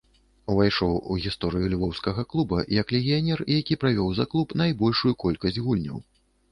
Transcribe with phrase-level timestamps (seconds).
[0.53, 6.07] Увайшоў у гісторыю львоўскага клуба як легіянер, які правёў за клуб найбольшую колькасць гульняў.